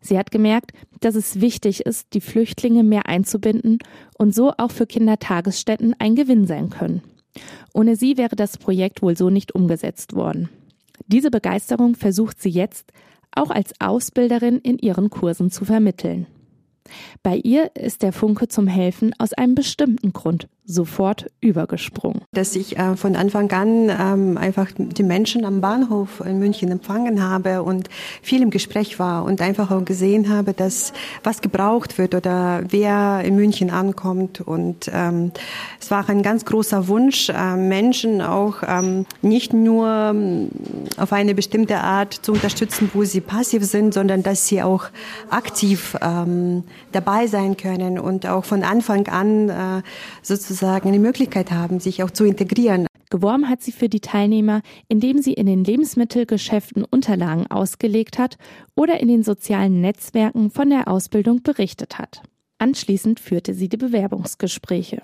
Sie 0.00 0.18
hat 0.18 0.30
gemerkt, 0.30 0.72
dass 1.00 1.14
es 1.14 1.40
wichtig 1.40 1.80
ist, 1.80 2.14
die 2.14 2.20
Flüchtlinge 2.20 2.82
mehr 2.82 3.06
einzubinden 3.06 3.78
und 4.18 4.34
so 4.34 4.52
auch 4.56 4.70
für 4.70 4.86
Kindertagesstätten 4.86 5.94
ein 5.98 6.14
Gewinn 6.14 6.46
sein 6.46 6.70
können. 6.70 7.02
Ohne 7.72 7.96
sie 7.96 8.16
wäre 8.16 8.36
das 8.36 8.58
Projekt 8.58 9.02
wohl 9.02 9.16
so 9.16 9.30
nicht 9.30 9.54
umgesetzt 9.54 10.14
worden. 10.14 10.48
Diese 11.06 11.30
Begeisterung 11.30 11.94
versucht 11.94 12.40
sie 12.40 12.50
jetzt 12.50 12.92
auch 13.32 13.50
als 13.50 13.72
Ausbilderin 13.80 14.58
in 14.58 14.78
ihren 14.78 15.10
Kursen 15.10 15.50
zu 15.50 15.64
vermitteln. 15.64 16.26
Bei 17.22 17.36
ihr 17.36 17.74
ist 17.74 18.02
der 18.02 18.12
Funke 18.12 18.48
zum 18.48 18.66
Helfen 18.66 19.12
aus 19.18 19.32
einem 19.32 19.54
bestimmten 19.54 20.12
Grund 20.12 20.48
sofort 20.66 21.30
übergesprungen. 21.40 22.22
Dass 22.32 22.56
ich 22.56 22.76
äh, 22.76 22.96
von 22.96 23.14
Anfang 23.14 23.50
an 23.52 23.88
ähm, 23.88 24.36
einfach 24.36 24.68
die 24.76 25.04
Menschen 25.04 25.44
am 25.44 25.60
Bahnhof 25.60 26.20
in 26.26 26.40
München 26.40 26.70
empfangen 26.72 27.22
habe 27.22 27.62
und 27.62 27.88
viel 28.20 28.42
im 28.42 28.50
Gespräch 28.50 28.98
war 28.98 29.24
und 29.24 29.40
einfach 29.40 29.70
auch 29.70 29.84
gesehen 29.84 30.28
habe, 30.28 30.52
dass 30.54 30.92
was 31.22 31.40
gebraucht 31.40 31.98
wird 31.98 32.16
oder 32.16 32.64
wer 32.68 33.22
in 33.24 33.36
München 33.36 33.70
ankommt. 33.70 34.40
Und 34.40 34.90
ähm, 34.92 35.30
es 35.80 35.90
war 35.92 36.08
ein 36.08 36.22
ganz 36.22 36.44
großer 36.44 36.88
Wunsch, 36.88 37.28
äh, 37.28 37.56
Menschen 37.56 38.20
auch 38.20 38.56
ähm, 38.66 39.06
nicht 39.22 39.52
nur 39.52 39.86
ähm, 39.86 40.48
auf 40.96 41.12
eine 41.12 41.36
bestimmte 41.36 41.78
Art 41.78 42.12
zu 42.12 42.32
unterstützen, 42.32 42.90
wo 42.92 43.04
sie 43.04 43.20
passiv 43.20 43.64
sind, 43.64 43.94
sondern 43.94 44.24
dass 44.24 44.48
sie 44.48 44.62
auch 44.62 44.86
aktiv 45.30 45.96
ähm, 46.02 46.64
dabei 46.90 47.28
sein 47.28 47.56
können 47.56 48.00
und 48.00 48.26
auch 48.26 48.44
von 48.44 48.64
Anfang 48.64 49.06
an 49.06 49.48
äh, 49.48 49.82
sozusagen 50.22 50.55
die 50.60 50.98
Möglichkeit 50.98 51.50
haben, 51.50 51.80
sich 51.80 52.02
auch 52.02 52.10
zu 52.10 52.24
integrieren. 52.24 52.86
Geworben 53.10 53.48
hat 53.48 53.62
sie 53.62 53.72
für 53.72 53.88
die 53.88 54.00
Teilnehmer, 54.00 54.62
indem 54.88 55.18
sie 55.22 55.32
in 55.32 55.46
den 55.46 55.64
Lebensmittelgeschäften 55.64 56.84
Unterlagen 56.84 57.46
ausgelegt 57.48 58.18
hat 58.18 58.36
oder 58.74 59.00
in 59.00 59.08
den 59.08 59.22
sozialen 59.22 59.80
Netzwerken 59.80 60.50
von 60.50 60.70
der 60.70 60.88
Ausbildung 60.88 61.42
berichtet 61.42 61.98
hat. 61.98 62.22
Anschließend 62.58 63.20
führte 63.20 63.54
sie 63.54 63.68
die 63.68 63.76
Bewerbungsgespräche. 63.76 65.02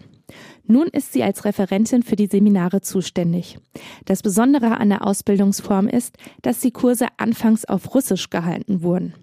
Nun 0.67 0.89
ist 0.89 1.13
sie 1.13 1.23
als 1.23 1.45
Referentin 1.45 2.03
für 2.03 2.17
die 2.17 2.27
Seminare 2.27 2.81
zuständig. 2.81 3.59
Das 4.07 4.23
Besondere 4.23 4.79
an 4.79 4.89
der 4.89 5.07
Ausbildungsform 5.07 5.87
ist, 5.87 6.17
dass 6.41 6.61
die 6.61 6.71
Kurse 6.71 7.07
anfangs 7.19 7.65
auf 7.67 7.95
Russisch 7.95 8.31
gehalten 8.31 8.83
wurden. 8.83 9.15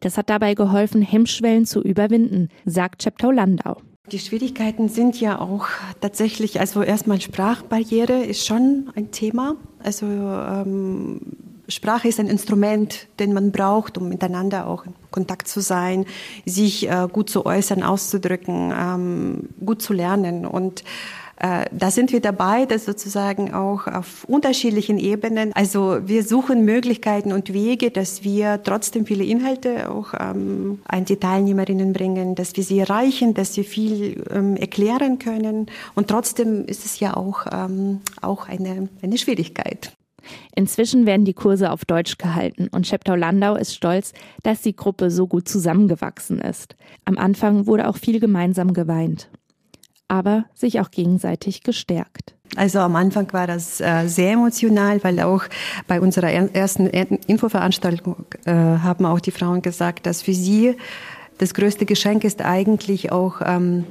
Das 0.00 0.16
hat 0.16 0.30
dabei 0.30 0.54
geholfen, 0.54 1.02
Hemmschwellen 1.02 1.66
zu 1.66 1.82
überwinden, 1.82 2.48
sagt 2.64 3.02
Cheptau 3.02 3.32
Landau. 3.32 3.80
Die 4.12 4.18
Schwierigkeiten 4.18 4.90
sind 4.90 5.18
ja 5.18 5.40
auch 5.40 5.66
tatsächlich, 6.02 6.60
also 6.60 6.82
erstmal 6.82 7.22
Sprachbarriere 7.22 8.22
ist 8.22 8.46
schon 8.46 8.90
ein 8.94 9.10
Thema. 9.12 9.56
Also 9.82 10.04
ähm, 10.04 11.20
Sprache 11.68 12.08
ist 12.08 12.20
ein 12.20 12.26
Instrument, 12.26 13.08
den 13.18 13.32
man 13.32 13.50
braucht, 13.50 13.96
um 13.96 14.10
miteinander 14.10 14.66
auch 14.66 14.84
in 14.84 14.92
Kontakt 15.10 15.48
zu 15.48 15.60
sein, 15.60 16.04
sich 16.44 16.86
äh, 16.86 17.08
gut 17.10 17.30
zu 17.30 17.46
äußern, 17.46 17.82
auszudrücken, 17.82 18.74
ähm, 18.78 19.48
gut 19.64 19.80
zu 19.80 19.94
lernen 19.94 20.44
und 20.44 20.84
äh, 21.44 21.66
da 21.72 21.90
sind 21.90 22.10
wir 22.10 22.20
dabei, 22.20 22.64
das 22.64 22.86
sozusagen 22.86 23.52
auch 23.52 23.86
auf 23.86 24.24
unterschiedlichen 24.24 24.98
Ebenen. 24.98 25.52
Also 25.52 25.98
wir 26.06 26.24
suchen 26.24 26.64
Möglichkeiten 26.64 27.34
und 27.34 27.52
Wege, 27.52 27.90
dass 27.90 28.24
wir 28.24 28.62
trotzdem 28.62 29.04
viele 29.04 29.24
Inhalte 29.24 29.90
auch 29.90 30.14
ähm, 30.18 30.78
an 30.86 31.04
die 31.04 31.16
Teilnehmerinnen 31.16 31.92
bringen, 31.92 32.34
dass 32.34 32.56
wir 32.56 32.64
sie 32.64 32.78
erreichen, 32.78 33.34
dass 33.34 33.52
sie 33.52 33.64
viel 33.64 34.24
ähm, 34.30 34.56
erklären 34.56 35.18
können. 35.18 35.66
Und 35.94 36.08
trotzdem 36.08 36.64
ist 36.64 36.86
es 36.86 36.98
ja 36.98 37.14
auch, 37.14 37.44
ähm, 37.52 38.00
auch 38.22 38.48
eine, 38.48 38.88
eine 39.02 39.18
Schwierigkeit. 39.18 39.92
Inzwischen 40.56 41.04
werden 41.04 41.26
die 41.26 41.34
Kurse 41.34 41.70
auf 41.70 41.84
Deutsch 41.84 42.16
gehalten 42.16 42.68
und 42.72 42.86
Scheptau 42.86 43.16
Landau 43.16 43.56
ist 43.56 43.74
stolz, 43.74 44.14
dass 44.42 44.62
die 44.62 44.74
Gruppe 44.74 45.10
so 45.10 45.26
gut 45.26 45.46
zusammengewachsen 45.46 46.40
ist. 46.40 46.74
Am 47.04 47.18
Anfang 47.18 47.66
wurde 47.66 47.86
auch 47.86 47.98
viel 47.98 48.18
gemeinsam 48.18 48.72
geweint 48.72 49.28
aber 50.08 50.44
sich 50.54 50.80
auch 50.80 50.90
gegenseitig 50.90 51.62
gestärkt. 51.62 52.34
Also 52.56 52.78
am 52.80 52.94
Anfang 52.94 53.32
war 53.32 53.46
das 53.46 53.80
äh, 53.80 54.06
sehr 54.06 54.32
emotional, 54.32 55.02
weil 55.02 55.20
auch 55.20 55.44
bei 55.88 56.00
unserer 56.00 56.30
ersten 56.30 56.86
Infoveranstaltung 56.86 58.26
äh, 58.44 58.52
haben 58.52 59.06
auch 59.06 59.20
die 59.20 59.32
Frauen 59.32 59.62
gesagt, 59.62 60.06
dass 60.06 60.22
für 60.22 60.34
sie 60.34 60.76
das 61.38 61.54
größte 61.54 61.84
Geschenk 61.84 62.22
ist 62.22 62.42
eigentlich 62.42 63.10
auch 63.10 63.40
ähm, 63.44 63.84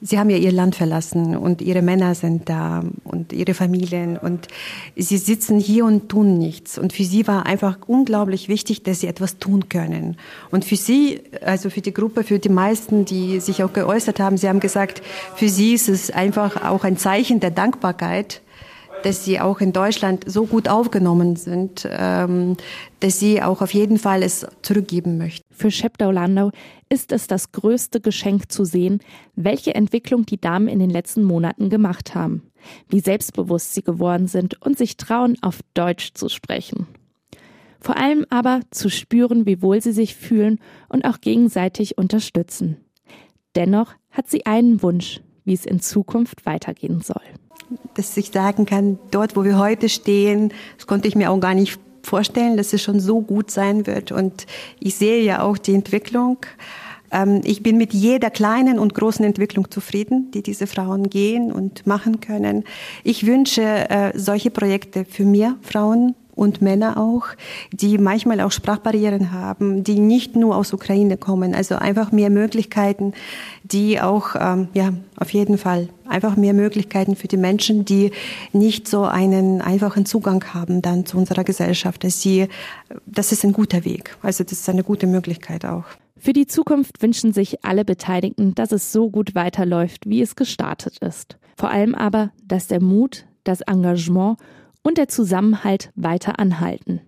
Sie 0.00 0.18
haben 0.18 0.30
ja 0.30 0.36
ihr 0.36 0.52
Land 0.52 0.76
verlassen 0.76 1.36
und 1.36 1.60
ihre 1.60 1.82
Männer 1.82 2.14
sind 2.14 2.48
da 2.48 2.84
und 3.02 3.32
ihre 3.32 3.52
Familien 3.52 4.16
und 4.16 4.46
sie 4.94 5.18
sitzen 5.18 5.58
hier 5.58 5.84
und 5.84 6.08
tun 6.08 6.38
nichts. 6.38 6.78
Und 6.78 6.92
für 6.92 7.02
sie 7.02 7.26
war 7.26 7.46
einfach 7.46 7.78
unglaublich 7.88 8.48
wichtig, 8.48 8.84
dass 8.84 9.00
sie 9.00 9.08
etwas 9.08 9.38
tun 9.38 9.68
können. 9.68 10.16
Und 10.52 10.64
für 10.64 10.76
sie, 10.76 11.20
also 11.44 11.68
für 11.68 11.80
die 11.80 11.92
Gruppe, 11.92 12.22
für 12.22 12.38
die 12.38 12.48
meisten, 12.48 13.06
die 13.06 13.40
sich 13.40 13.64
auch 13.64 13.72
geäußert 13.72 14.20
haben, 14.20 14.36
sie 14.36 14.48
haben 14.48 14.60
gesagt, 14.60 15.02
für 15.34 15.48
sie 15.48 15.74
ist 15.74 15.88
es 15.88 16.12
einfach 16.12 16.64
auch 16.64 16.84
ein 16.84 16.96
Zeichen 16.96 17.40
der 17.40 17.50
Dankbarkeit, 17.50 18.40
dass 19.02 19.24
sie 19.24 19.40
auch 19.40 19.60
in 19.60 19.72
Deutschland 19.72 20.24
so 20.26 20.46
gut 20.46 20.68
aufgenommen 20.68 21.36
sind, 21.36 21.88
ähm, 21.90 22.56
dass 23.00 23.18
sie 23.18 23.42
auch 23.42 23.62
auf 23.62 23.72
jeden 23.72 23.98
Fall 23.98 24.22
es 24.22 24.46
zurückgeben 24.62 25.18
möchten. 25.18 25.44
Für 25.50 25.70
Scheptau 25.70 26.10
Landau 26.10 26.50
ist 26.88 27.12
es 27.12 27.26
das 27.26 27.52
größte 27.52 28.00
Geschenk 28.00 28.50
zu 28.50 28.64
sehen, 28.64 29.00
welche 29.36 29.74
Entwicklung 29.74 30.26
die 30.26 30.40
Damen 30.40 30.68
in 30.68 30.78
den 30.78 30.90
letzten 30.90 31.22
Monaten 31.22 31.70
gemacht 31.70 32.14
haben, 32.14 32.42
wie 32.88 33.00
selbstbewusst 33.00 33.74
sie 33.74 33.82
geworden 33.82 34.26
sind 34.26 34.60
und 34.62 34.78
sich 34.78 34.96
trauen, 34.96 35.36
auf 35.42 35.60
Deutsch 35.74 36.14
zu 36.14 36.28
sprechen. 36.28 36.86
Vor 37.80 37.96
allem 37.96 38.26
aber 38.30 38.60
zu 38.70 38.90
spüren, 38.90 39.46
wie 39.46 39.62
wohl 39.62 39.80
sie 39.80 39.92
sich 39.92 40.16
fühlen 40.16 40.58
und 40.88 41.04
auch 41.04 41.20
gegenseitig 41.20 41.96
unterstützen. 41.96 42.78
Dennoch 43.54 43.94
hat 44.10 44.28
sie 44.28 44.46
einen 44.46 44.82
Wunsch, 44.82 45.20
wie 45.44 45.54
es 45.54 45.64
in 45.64 45.80
Zukunft 45.80 46.44
weitergehen 46.44 47.00
soll 47.00 47.22
dass 47.94 48.16
ich 48.16 48.30
sagen 48.30 48.66
kann, 48.66 48.98
dort, 49.10 49.36
wo 49.36 49.44
wir 49.44 49.58
heute 49.58 49.88
stehen, 49.88 50.52
das 50.76 50.86
konnte 50.86 51.08
ich 51.08 51.14
mir 51.14 51.30
auch 51.30 51.40
gar 51.40 51.54
nicht 51.54 51.78
vorstellen, 52.02 52.56
dass 52.56 52.72
es 52.72 52.82
schon 52.82 53.00
so 53.00 53.20
gut 53.20 53.50
sein 53.50 53.86
wird. 53.86 54.12
Und 54.12 54.46
ich 54.80 54.94
sehe 54.94 55.22
ja 55.22 55.42
auch 55.42 55.58
die 55.58 55.74
Entwicklung. 55.74 56.38
Ähm, 57.10 57.40
ich 57.44 57.62
bin 57.62 57.76
mit 57.76 57.92
jeder 57.92 58.30
kleinen 58.30 58.78
und 58.78 58.94
großen 58.94 59.24
Entwicklung 59.24 59.70
zufrieden, 59.70 60.30
die 60.32 60.42
diese 60.42 60.66
Frauen 60.66 61.10
gehen 61.10 61.52
und 61.52 61.86
machen 61.86 62.20
können. 62.20 62.64
Ich 63.04 63.26
wünsche 63.26 63.62
äh, 63.62 64.12
solche 64.14 64.50
Projekte 64.50 65.04
für 65.04 65.24
mehr 65.24 65.56
Frauen 65.62 66.14
und 66.38 66.62
Männer 66.62 66.96
auch, 66.96 67.26
die 67.72 67.98
manchmal 67.98 68.40
auch 68.40 68.52
Sprachbarrieren 68.52 69.32
haben, 69.32 69.82
die 69.82 69.98
nicht 69.98 70.36
nur 70.36 70.56
aus 70.56 70.72
Ukraine 70.72 71.16
kommen. 71.16 71.54
Also 71.54 71.74
einfach 71.74 72.12
mehr 72.12 72.30
Möglichkeiten, 72.30 73.12
die 73.64 74.00
auch, 74.00 74.36
ähm, 74.38 74.68
ja, 74.72 74.92
auf 75.16 75.30
jeden 75.30 75.58
Fall 75.58 75.88
einfach 76.06 76.36
mehr 76.36 76.54
Möglichkeiten 76.54 77.16
für 77.16 77.26
die 77.26 77.36
Menschen, 77.36 77.84
die 77.84 78.12
nicht 78.52 78.86
so 78.86 79.02
einen 79.02 79.60
einfachen 79.60 80.06
Zugang 80.06 80.44
haben 80.54 80.80
dann 80.80 81.04
zu 81.06 81.18
unserer 81.18 81.42
Gesellschaft. 81.42 82.04
Dass 82.04 82.22
sie, 82.22 82.46
das 83.04 83.32
ist 83.32 83.44
ein 83.44 83.52
guter 83.52 83.84
Weg. 83.84 84.16
Also 84.22 84.44
das 84.44 84.52
ist 84.52 84.68
eine 84.68 84.84
gute 84.84 85.08
Möglichkeit 85.08 85.64
auch. 85.64 85.84
Für 86.16 86.32
die 86.32 86.46
Zukunft 86.46 87.02
wünschen 87.02 87.32
sich 87.32 87.64
alle 87.64 87.84
Beteiligten, 87.84 88.54
dass 88.54 88.70
es 88.70 88.92
so 88.92 89.10
gut 89.10 89.34
weiterläuft, 89.34 90.08
wie 90.08 90.22
es 90.22 90.36
gestartet 90.36 90.98
ist. 90.98 91.36
Vor 91.56 91.70
allem 91.70 91.94
aber, 91.96 92.30
dass 92.44 92.68
der 92.68 92.80
Mut, 92.80 93.26
das 93.42 93.60
Engagement 93.62 94.38
und 94.82 94.98
der 94.98 95.08
Zusammenhalt 95.08 95.90
weiter 95.94 96.38
anhalten. 96.38 97.00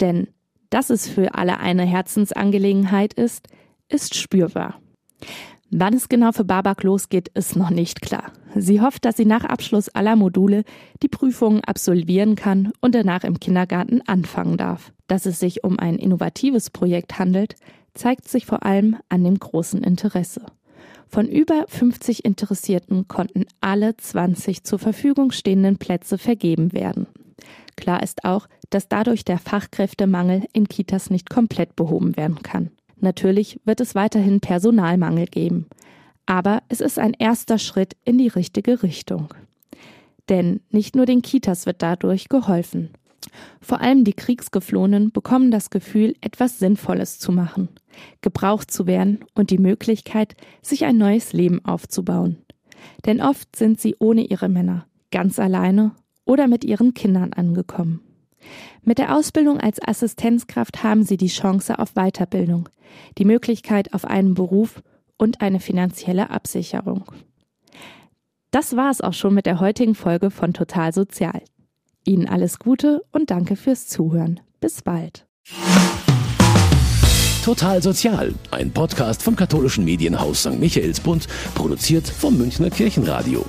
Denn 0.00 0.28
dass 0.70 0.90
es 0.90 1.08
für 1.08 1.34
alle 1.34 1.58
eine 1.58 1.84
Herzensangelegenheit 1.84 3.12
ist, 3.14 3.48
ist 3.88 4.14
spürbar. 4.14 4.80
Wann 5.72 5.94
es 5.94 6.08
genau 6.08 6.32
für 6.32 6.44
Babak 6.44 6.82
losgeht, 6.82 7.28
ist 7.28 7.54
noch 7.54 7.70
nicht 7.70 8.00
klar. 8.02 8.32
Sie 8.56 8.80
hofft, 8.80 9.04
dass 9.04 9.16
sie 9.16 9.24
nach 9.24 9.44
Abschluss 9.44 9.88
aller 9.88 10.16
Module 10.16 10.64
die 11.02 11.08
Prüfungen 11.08 11.62
absolvieren 11.62 12.34
kann 12.34 12.72
und 12.80 12.94
danach 12.94 13.22
im 13.22 13.38
Kindergarten 13.38 14.02
anfangen 14.06 14.56
darf. 14.56 14.92
Dass 15.06 15.26
es 15.26 15.38
sich 15.38 15.62
um 15.62 15.78
ein 15.78 15.96
innovatives 15.96 16.70
Projekt 16.70 17.18
handelt, 17.18 17.54
zeigt 17.94 18.28
sich 18.28 18.46
vor 18.46 18.64
allem 18.64 18.96
an 19.08 19.22
dem 19.22 19.38
großen 19.38 19.82
Interesse. 19.84 20.46
Von 21.10 21.26
über 21.26 21.64
50 21.66 22.24
Interessierten 22.24 23.08
konnten 23.08 23.44
alle 23.60 23.96
20 23.96 24.62
zur 24.62 24.78
Verfügung 24.78 25.32
stehenden 25.32 25.76
Plätze 25.76 26.18
vergeben 26.18 26.72
werden. 26.72 27.08
Klar 27.74 28.04
ist 28.04 28.24
auch, 28.24 28.46
dass 28.70 28.86
dadurch 28.86 29.24
der 29.24 29.38
Fachkräftemangel 29.38 30.44
in 30.52 30.68
Kitas 30.68 31.10
nicht 31.10 31.28
komplett 31.28 31.74
behoben 31.74 32.16
werden 32.16 32.42
kann. 32.44 32.70
Natürlich 33.00 33.58
wird 33.64 33.80
es 33.80 33.96
weiterhin 33.96 34.40
Personalmangel 34.40 35.26
geben. 35.26 35.66
Aber 36.26 36.62
es 36.68 36.80
ist 36.80 36.96
ein 36.96 37.14
erster 37.18 37.58
Schritt 37.58 37.96
in 38.04 38.16
die 38.16 38.28
richtige 38.28 38.84
Richtung. 38.84 39.34
Denn 40.28 40.60
nicht 40.70 40.94
nur 40.94 41.06
den 41.06 41.22
Kitas 41.22 41.66
wird 41.66 41.82
dadurch 41.82 42.28
geholfen. 42.28 42.90
Vor 43.60 43.80
allem 43.80 44.04
die 44.04 44.12
Kriegsgeflohenen 44.12 45.12
bekommen 45.12 45.50
das 45.50 45.70
Gefühl, 45.70 46.14
etwas 46.20 46.58
Sinnvolles 46.58 47.18
zu 47.18 47.32
machen, 47.32 47.68
gebraucht 48.22 48.70
zu 48.70 48.86
werden 48.86 49.24
und 49.34 49.50
die 49.50 49.58
Möglichkeit, 49.58 50.34
sich 50.62 50.84
ein 50.84 50.96
neues 50.96 51.32
Leben 51.32 51.64
aufzubauen. 51.64 52.38
Denn 53.04 53.20
oft 53.20 53.54
sind 53.56 53.80
sie 53.80 53.96
ohne 53.98 54.22
ihre 54.22 54.48
Männer, 54.48 54.86
ganz 55.10 55.38
alleine 55.38 55.92
oder 56.24 56.48
mit 56.48 56.64
ihren 56.64 56.94
Kindern 56.94 57.32
angekommen. 57.32 58.00
Mit 58.82 58.98
der 58.98 59.14
Ausbildung 59.14 59.60
als 59.60 59.86
Assistenzkraft 59.86 60.82
haben 60.82 61.02
sie 61.02 61.16
die 61.16 61.28
Chance 61.28 61.78
auf 61.78 61.92
Weiterbildung, 61.94 62.68
die 63.18 63.24
Möglichkeit 63.24 63.92
auf 63.92 64.04
einen 64.04 64.34
Beruf 64.34 64.82
und 65.18 65.42
eine 65.42 65.60
finanzielle 65.60 66.30
Absicherung. 66.30 67.04
Das 68.50 68.74
war 68.74 68.90
es 68.90 69.00
auch 69.00 69.12
schon 69.12 69.34
mit 69.34 69.46
der 69.46 69.60
heutigen 69.60 69.94
Folge 69.94 70.30
von 70.30 70.54
Total 70.54 70.92
Sozial. 70.92 71.42
Ihnen 72.04 72.28
alles 72.28 72.58
Gute 72.58 73.02
und 73.12 73.30
danke 73.30 73.56
fürs 73.56 73.86
Zuhören. 73.86 74.40
Bis 74.60 74.82
bald. 74.82 75.26
Total 77.44 77.82
Sozial, 77.82 78.34
ein 78.50 78.70
Podcast 78.70 79.22
vom 79.22 79.34
katholischen 79.34 79.84
Medienhaus 79.84 80.40
St. 80.40 80.58
Michaelsbund, 80.60 81.26
produziert 81.54 82.06
vom 82.06 82.36
Münchner 82.36 82.70
Kirchenradio. 82.70 83.44